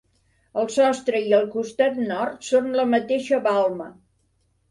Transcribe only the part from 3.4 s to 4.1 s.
balma.